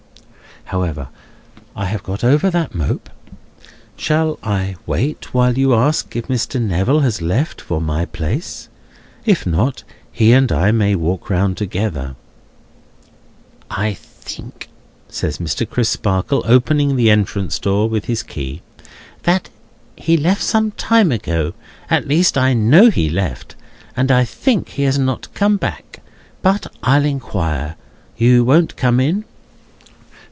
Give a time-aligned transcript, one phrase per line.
[0.65, 1.09] However,
[1.75, 3.09] I have got over that mope.
[3.97, 6.61] Shall I wait, while you ask if Mr.
[6.61, 8.69] Neville has left for my place?
[9.25, 9.83] If not,
[10.13, 12.15] he and I may walk round together."
[13.69, 14.69] "I think,"
[15.09, 15.69] says Mr.
[15.69, 18.61] Crisparkle, opening the entrance door with his key,
[19.23, 19.49] "that
[19.97, 21.51] he left some time ago;
[21.89, 23.55] at least I know he left,
[23.97, 25.99] and I think he has not come back.
[26.41, 27.75] But I'll inquire.
[28.15, 29.25] You won't come in?"